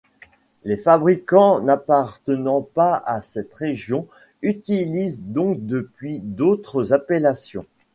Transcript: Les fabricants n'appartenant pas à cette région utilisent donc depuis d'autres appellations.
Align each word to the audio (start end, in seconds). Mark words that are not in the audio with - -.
Les 0.63 0.77
fabricants 0.77 1.61
n'appartenant 1.61 2.61
pas 2.63 3.03
à 3.05 3.21
cette 3.21 3.53
région 3.53 4.07
utilisent 4.41 5.21
donc 5.21 5.63
depuis 5.67 6.21
d'autres 6.21 6.91
appellations. 6.91 7.67